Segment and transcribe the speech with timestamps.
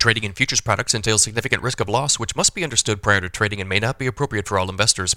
[0.00, 3.28] Trading in futures products entails significant risk of loss, which must be understood prior to
[3.28, 5.12] trading and may not be appropriate for all investors.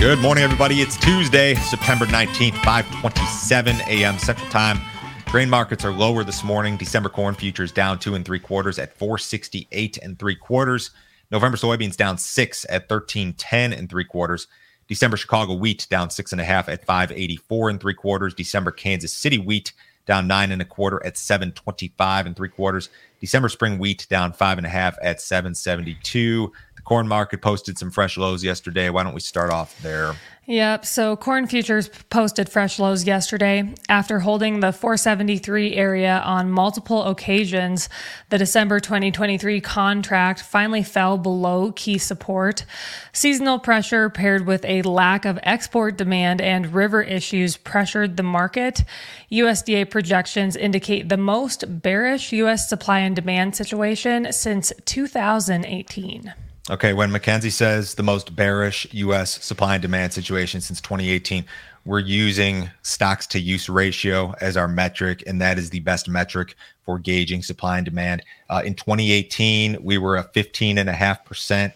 [0.00, 0.80] Good morning, everybody.
[0.80, 4.18] It's Tuesday, September 19th, 527 a.m.
[4.18, 4.80] Central Time.
[5.26, 6.78] Grain markets are lower this morning.
[6.78, 10.92] December corn futures down two and three quarters at 468 and three quarters.
[11.30, 14.46] November soybeans down six at 1310 and three quarters.
[14.88, 18.34] December Chicago wheat down six and a half at 584 and three quarters.
[18.34, 19.72] December Kansas City wheat
[20.06, 22.88] down nine and a quarter at 725 and three quarters.
[23.20, 26.52] December spring wheat down five and a half at 772.
[26.76, 28.88] The corn market posted some fresh lows yesterday.
[28.88, 30.14] Why don't we start off there?
[30.46, 30.86] Yep.
[30.86, 37.88] So corn futures posted fresh lows yesterday after holding the 473 area on multiple occasions.
[38.30, 42.64] The December 2023 contract finally fell below key support.
[43.12, 48.84] Seasonal pressure paired with a lack of export demand and river issues pressured the market.
[49.32, 52.68] USDA projections indicate the most bearish U.S.
[52.68, 56.34] supply and demand situation since 2018.
[56.68, 59.44] Okay, when McKinsey says the most bearish U.S.
[59.44, 61.44] supply and demand situation since 2018,
[61.84, 66.56] we're using stocks to use ratio as our metric, and that is the best metric
[66.84, 68.24] for gauging supply and demand.
[68.50, 71.72] Uh, in 2018, we were a 15.5%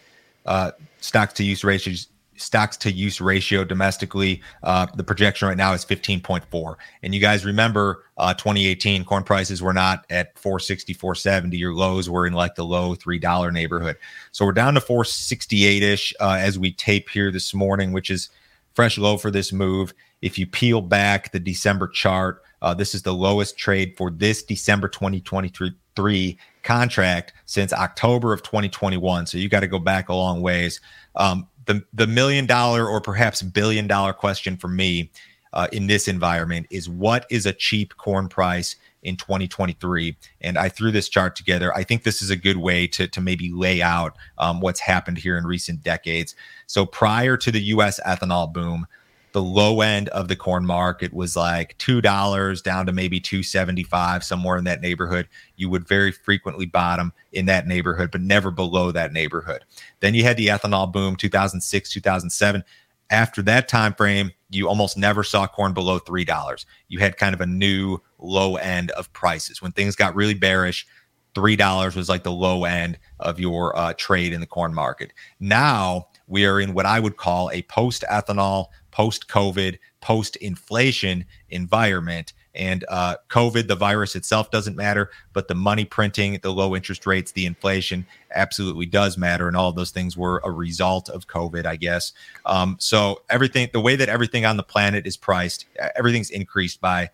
[0.47, 1.95] uh, stocks to use ratio
[2.41, 4.43] stocks to use ratio domestically.
[4.63, 6.75] Uh, the projection right now is 15.4.
[7.03, 11.57] And you guys remember uh, 2018 corn prices were not at 460, 470.
[11.57, 13.97] Your lows were in like the low $3 neighborhood.
[14.33, 18.31] So we're down to 468 ish uh, as we tape here this morning, which is
[18.75, 19.93] fresh low for this move.
[20.23, 24.43] If you peel back the December chart, uh, this is the lowest trade for this
[24.43, 29.27] December 2023 contract since October of 2021.
[29.27, 30.81] So you got to go back a long ways.
[31.17, 35.11] Um, the the million dollar or perhaps billion dollar question for me
[35.53, 40.69] uh, in this environment is what is a cheap corn price in 2023 and i
[40.69, 41.75] threw this chart together.
[41.75, 45.19] I think this is a good way to, to maybe lay out um, what's happened
[45.19, 46.35] here in recent decades.
[46.67, 48.87] So prior to the us ethanol boom
[49.33, 54.25] the low end of the corn market was like two dollars down to maybe 275
[54.25, 55.29] somewhere in that neighborhood.
[55.57, 59.65] You would very frequently bottom in that neighborhood but never below that neighborhood.
[60.01, 62.65] Then you had the ethanol boom 2006 2007
[63.11, 66.67] after that time frame you almost never saw corn below three dollars.
[66.89, 69.63] You had kind of a new low end of prices.
[69.63, 70.87] When things got really bearish
[71.35, 75.13] three dollars was like the low end of your uh, trade in the corn market.
[75.39, 81.25] Now we are in what i would call a post ethanol post COVID, post inflation
[81.51, 82.33] environment.
[82.55, 87.07] And uh, COVID, the virus itself doesn't matter, but the money printing, the low interest
[87.07, 89.47] rates, the inflation absolutely does matter.
[89.47, 92.13] And all those things were a result of COVID, I guess.
[92.47, 97.11] Um, so everything, the way that everything on the planet is priced, everything's increased by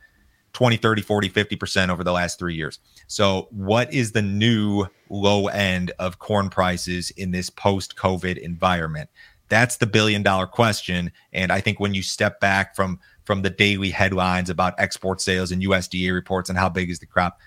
[0.57, 2.79] 20, 30, 40, 50% over the last three years.
[3.09, 9.11] So, what is the new low end of corn prices in this post COVID environment?
[9.49, 11.13] That's the billion dollar question.
[11.33, 15.51] And I think when you step back from from the daily headlines about export sales
[15.51, 17.39] and USDA reports and how big is the crop,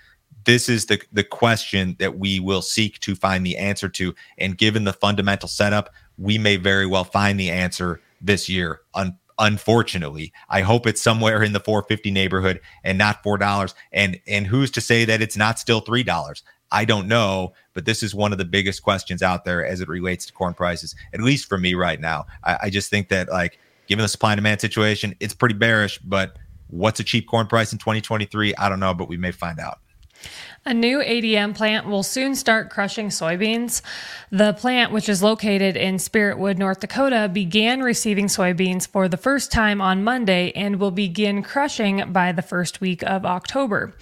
[0.44, 4.14] this is the the question that we will seek to find the answer to.
[4.38, 8.80] And given the fundamental setup, we may very well find the answer this year.
[8.94, 13.74] Un- unfortunately, I hope it's somewhere in the 450 neighborhood and not four dollars.
[13.92, 16.44] And and who's to say that it's not still three dollars?
[16.72, 19.88] I don't know, but this is one of the biggest questions out there as it
[19.88, 22.26] relates to corn prices, at least for me right now.
[22.44, 23.58] I, I just think that, like,
[23.88, 26.36] given the supply and demand situation, it's pretty bearish, but
[26.68, 28.54] what's a cheap corn price in 2023?
[28.54, 29.80] I don't know, but we may find out.
[30.66, 33.80] A new ADM plant will soon start crushing soybeans.
[34.30, 39.50] The plant, which is located in Spiritwood, North Dakota, began receiving soybeans for the first
[39.50, 43.94] time on Monday and will begin crushing by the first week of October.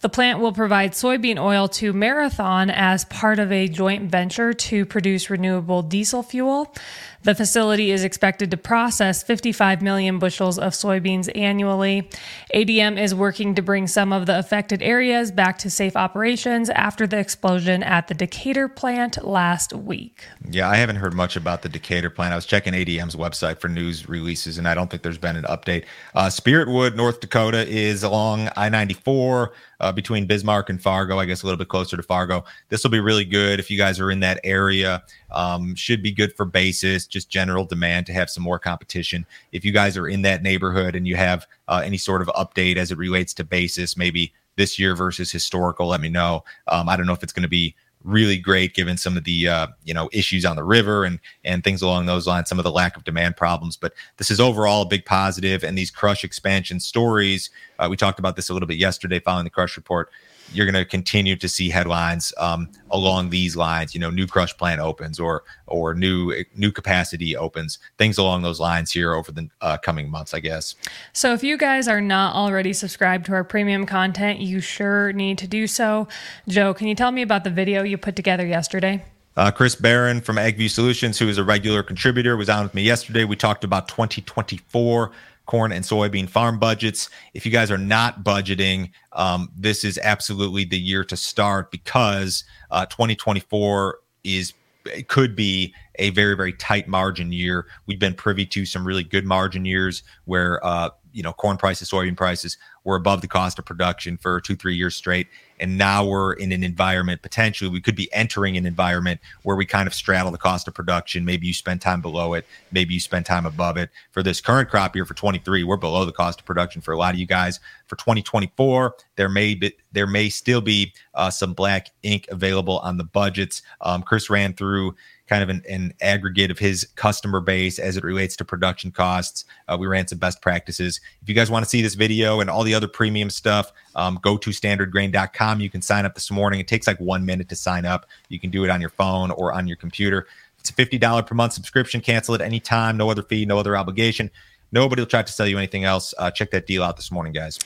[0.00, 4.84] The plant will provide soybean oil to Marathon as part of a joint venture to
[4.84, 6.74] produce renewable diesel fuel.
[7.22, 12.08] The facility is expected to process 55 million bushels of soybeans annually.
[12.54, 17.06] ADM is working to bring some of the affected areas back to safe operations after
[17.06, 20.24] the explosion at the Decatur plant last week.
[20.48, 22.32] Yeah, I haven't heard much about the Decatur plant.
[22.32, 25.44] I was checking ADM's website for news releases, and I don't think there's been an
[25.44, 25.84] update.
[26.14, 31.42] Uh, Spiritwood, North Dakota, is along I 94 uh, between Bismarck and Fargo, I guess
[31.42, 32.44] a little bit closer to Fargo.
[32.68, 35.02] This will be really good if you guys are in that area.
[35.30, 39.26] Um, should be good for basis, just general demand to have some more competition.
[39.52, 42.76] If you guys are in that neighborhood and you have uh, any sort of update
[42.76, 46.44] as it relates to basis, maybe this year versus historical, let me know.
[46.68, 49.48] Um, I don't know if it's going to be really great given some of the
[49.48, 52.64] uh, you know issues on the river and and things along those lines some of
[52.64, 53.76] the lack of demand problems.
[53.76, 58.18] But this is overall a big positive and these crush expansion stories uh, we talked
[58.18, 60.10] about this a little bit yesterday following the crush report
[60.52, 63.94] you're going to continue to see headlines um, along these lines.
[63.94, 68.60] You know, new crush plant opens or or new new capacity opens, things along those
[68.60, 70.74] lines here over the uh, coming months, I guess.
[71.12, 75.38] So if you guys are not already subscribed to our premium content, you sure need
[75.38, 76.08] to do so.
[76.48, 79.04] Joe, can you tell me about the video you put together yesterday?
[79.36, 82.82] Uh, Chris Barron from AgView Solutions, who is a regular contributor, was on with me
[82.82, 83.24] yesterday.
[83.24, 85.12] We talked about 2024
[85.50, 87.10] corn and soybean farm budgets.
[87.34, 92.44] If you guys are not budgeting, um, this is absolutely the year to start because
[92.70, 94.52] uh, 2024 is
[94.86, 97.66] it could be a very very tight margin year.
[97.86, 101.90] We've been privy to some really good margin years where uh, you know corn prices,
[101.90, 105.28] soybean prices were above the cost of production for two three years straight,
[105.58, 109.66] and now we're in an environment potentially we could be entering an environment where we
[109.66, 111.24] kind of straddle the cost of production.
[111.24, 113.90] Maybe you spend time below it, maybe you spend time above it.
[114.12, 116.98] For this current crop year for 23, we're below the cost of production for a
[116.98, 117.60] lot of you guys.
[117.86, 122.96] For 2024, there may be there may still be uh, some black ink available on
[122.96, 123.62] the budgets.
[123.80, 124.94] Um, Chris ran through
[125.30, 129.44] kind of an, an, aggregate of his customer base as it relates to production costs.
[129.68, 131.00] Uh, we ran some best practices.
[131.22, 134.18] If you guys want to see this video and all the other premium stuff, um,
[134.20, 135.60] go to standardgrain.com.
[135.60, 136.58] You can sign up this morning.
[136.58, 138.06] It takes like one minute to sign up.
[138.28, 140.26] You can do it on your phone or on your computer.
[140.58, 142.00] It's a $50 per month subscription.
[142.00, 142.96] Cancel it anytime.
[142.96, 144.32] No other fee, no other obligation.
[144.72, 146.12] Nobody will try to sell you anything else.
[146.18, 147.58] Uh, check that deal out this morning, guys.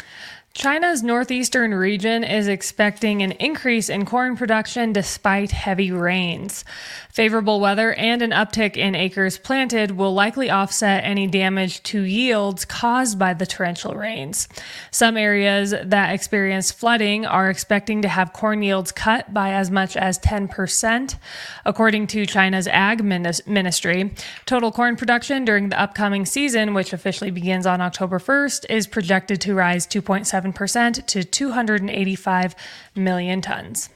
[0.55, 6.65] China's northeastern region is expecting an increase in corn production despite heavy rains.
[7.11, 12.65] Favorable weather and an uptick in acres planted will likely offset any damage to yields
[12.65, 14.47] caused by the torrential rains.
[14.93, 19.97] Some areas that experienced flooding are expecting to have corn yields cut by as much
[19.97, 21.17] as 10%.
[21.65, 24.15] According to China's Ag Ministry,
[24.47, 29.41] total corn production during the upcoming season, which officially begins on October 1st, is projected
[29.41, 32.55] to rise 2.7 7% to 285
[32.95, 33.89] million tons.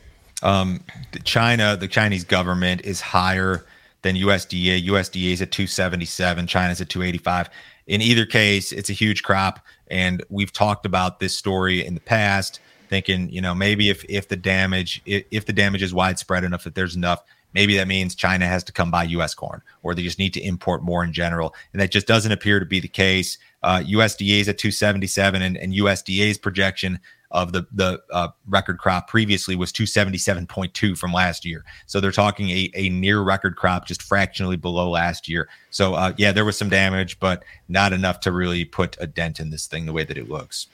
[0.43, 0.85] Um,
[1.25, 3.67] China, the Chinese government is higher
[4.03, 4.87] than USDA.
[4.87, 7.51] USDA is at 277, China's at 285.
[7.87, 9.61] In either case, it's a huge crop.
[9.91, 14.29] And we've talked about this story in the past, thinking, you know, maybe if if
[14.29, 17.23] the damage if, if the damage is widespread enough that there's enough,
[17.55, 20.41] maybe that means China has to come buy US corn or they just need to
[20.41, 21.55] import more in general.
[21.73, 23.39] And that just doesn't appear to be the case.
[23.63, 29.09] Uh, USDA is at 277, and, and USDA's projection of the the uh, record crop
[29.09, 31.65] previously was 277.2 from last year.
[31.87, 35.49] So they're talking a, a near record crop, just fractionally below last year.
[35.71, 39.41] So uh, yeah, there was some damage, but not enough to really put a dent
[39.41, 40.69] in this thing the way that it looks.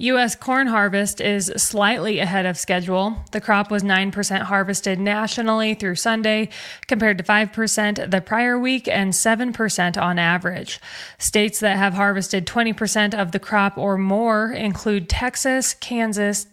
[0.00, 0.36] U.S.
[0.36, 3.16] corn harvest is slightly ahead of schedule.
[3.32, 6.50] The crop was 9% harvested nationally through Sunday,
[6.86, 10.80] compared to 5% the prior week and 7% on average.
[11.18, 15.97] States that have harvested 20% of the crop or more include Texas, Kansas,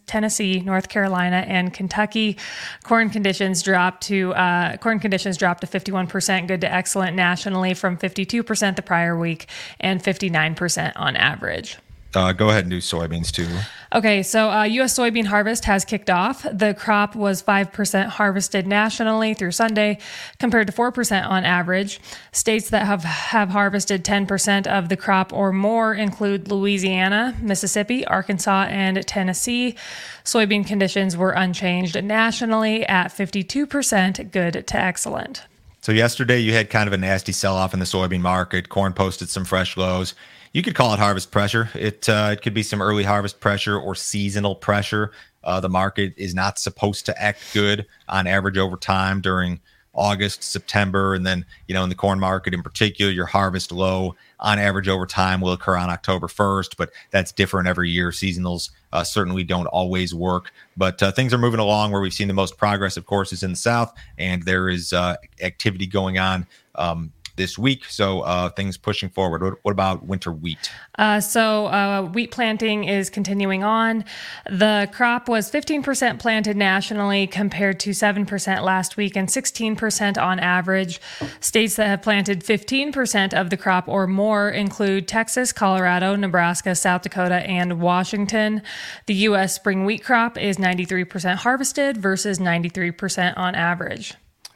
[0.07, 2.37] Tennessee, North Carolina, and Kentucky.
[2.83, 7.97] Corn conditions dropped to uh, corn conditions dropped to 51% good to excellent nationally from
[7.97, 9.47] 52% the prior week
[9.79, 11.77] and 59% on average.
[12.15, 13.47] Uh, go ahead and do soybeans too.
[13.93, 14.97] Okay, so uh, U.S.
[14.97, 16.45] soybean harvest has kicked off.
[16.51, 19.99] The crop was 5% harvested nationally through Sunday,
[20.39, 22.01] compared to 4% on average.
[22.31, 28.67] States that have, have harvested 10% of the crop or more include Louisiana, Mississippi, Arkansas,
[28.69, 29.75] and Tennessee.
[30.23, 35.43] Soybean conditions were unchanged nationally at 52% good to excellent.
[35.81, 38.69] So, yesterday you had kind of a nasty sell off in the soybean market.
[38.69, 40.15] Corn posted some fresh lows
[40.55, 41.69] you could call it harvest pressure.
[41.75, 45.11] It uh, it could be some early harvest pressure or seasonal pressure.
[45.43, 49.59] Uh, the market is not supposed to act good on average over time during
[49.93, 54.15] August, September, and then you know in the corn market in particular, your harvest low
[54.39, 58.11] on average over time will occur on October 1st, but that's different every year.
[58.11, 61.91] Seasonals uh, certainly don't always work, but uh, things are moving along.
[61.91, 64.93] Where we've seen the most progress, of course, is in the South, and there is
[64.93, 67.85] uh, activity going on um, this week.
[67.85, 69.43] So uh, things pushing forward.
[69.43, 70.71] What, what about winter wheat?
[70.97, 74.05] Uh, so uh, wheat planting is continuing on.
[74.49, 81.01] The crop was 15% planted nationally compared to 7% last week and 16% on average.
[81.39, 87.01] States that have planted 15% of the crop or more include Texas, Colorado, Nebraska, South
[87.01, 88.61] Dakota, and Washington.
[89.05, 89.55] The U.S.
[89.55, 94.13] spring wheat crop is 93% harvested versus 93% on average.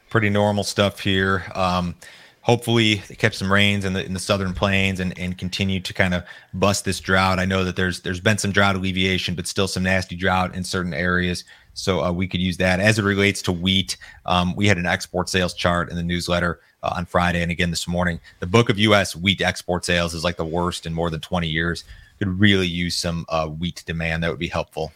[0.09, 1.43] Pretty normal stuff here.
[1.53, 1.95] Um,
[2.41, 5.93] hopefully they catch some rains in the in the southern plains and, and continue to
[5.93, 7.39] kind of bust this drought.
[7.39, 10.63] I know that there's there's been some drought alleviation, but still some nasty drought in
[10.63, 11.43] certain areas.
[11.74, 13.98] So uh, we could use that as it relates to wheat.
[14.25, 17.69] Um, we had an export sales chart in the newsletter uh, on Friday and again
[17.69, 18.19] this morning.
[18.39, 19.15] The book of U.S.
[19.15, 21.86] wheat export sales is like the worst in more than 20 years.
[22.20, 24.24] Could really use some uh, wheat demand.
[24.24, 24.92] That would be helpful.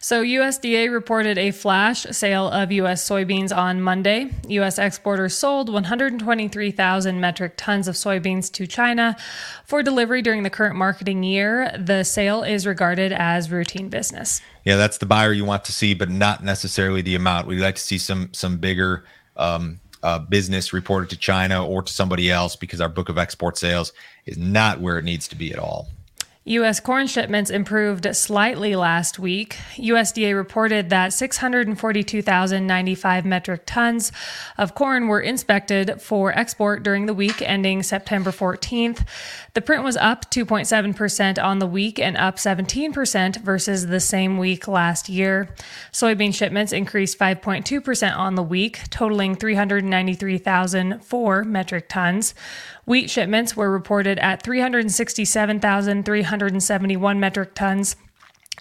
[0.00, 3.06] So, USDA reported a flash sale of U.S.
[3.08, 4.30] soybeans on Monday.
[4.48, 4.78] U.S.
[4.78, 9.16] exporters sold 123,000 metric tons of soybeans to China
[9.64, 11.74] for delivery during the current marketing year.
[11.76, 14.40] The sale is regarded as routine business.
[14.64, 17.46] Yeah, that's the buyer you want to see, but not necessarily the amount.
[17.46, 19.04] We'd like to see some some bigger
[19.36, 23.58] um, uh, business reported to China or to somebody else because our book of export
[23.58, 23.92] sales
[24.26, 25.88] is not where it needs to be at all.
[26.48, 26.80] U.S.
[26.80, 29.58] corn shipments improved slightly last week.
[29.76, 34.10] USDA reported that 642,095 metric tons
[34.56, 39.06] of corn were inspected for export during the week ending September 14th.
[39.52, 44.66] The print was up 2.7% on the week and up 17% versus the same week
[44.66, 45.54] last year.
[45.92, 52.34] Soybean shipments increased 5.2% on the week, totaling 393,004 metric tons.
[52.88, 57.96] Wheat shipments were reported at 367,371 metric tons,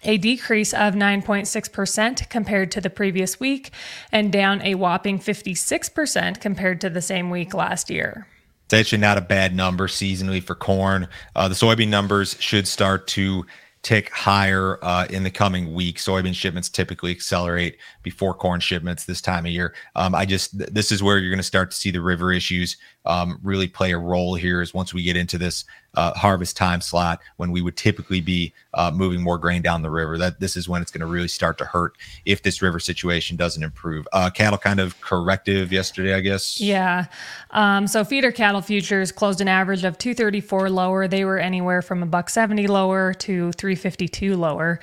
[0.04, 3.72] a decrease of 9.6% compared to the previous week,
[4.12, 8.28] and down a whopping 56% compared to the same week last year.
[8.66, 11.08] It's actually not a bad number seasonally for corn.
[11.34, 13.46] Uh, the soybean numbers should start to
[13.88, 15.98] tick higher uh, in the coming week.
[15.98, 19.74] Soybean shipments typically accelerate before corn shipments this time of year.
[19.96, 22.76] Um, I just this is where you're going to start to see the river issues
[23.08, 24.62] um, really play a role here.
[24.62, 25.66] Is once we get into this
[25.98, 29.90] uh, harvest time slot when we would typically be uh, moving more grain down the
[29.90, 30.18] river.
[30.18, 33.36] That this is when it's going to really start to hurt if this river situation
[33.36, 34.08] doesn't improve.
[34.14, 36.62] Uh, cattle kind of corrective yesterday, I guess.
[36.62, 37.08] Yeah.
[37.50, 41.08] Um, so feeder cattle futures closed an average of 234 lower.
[41.08, 44.80] They were anywhere from a buck 70 lower to 352 lower.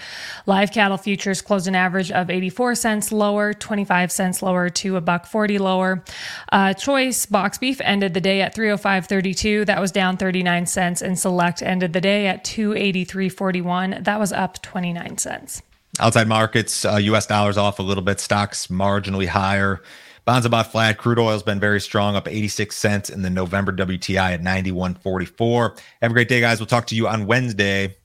[0.47, 5.01] Live cattle futures closed an average of 84 cents lower, 25 cents lower to a
[5.01, 6.03] buck 40 lower.
[6.51, 7.81] Uh, choice box beef
[8.15, 9.67] the day at 305.32.
[9.67, 14.05] That was down 39 cents and Select ended the day at 283.41.
[14.05, 15.63] That was up 29 cents.
[16.01, 17.27] Outside markets, uh, U.S.
[17.27, 18.19] dollars off a little bit.
[18.19, 19.83] Stocks marginally higher.
[20.25, 20.97] Bonds about flat.
[20.97, 25.79] Crude oil's been very strong, up 86 cents in the November WTI at 91.44.
[26.01, 26.59] Have a great day, guys.
[26.59, 27.97] We'll talk to you on Wednesday.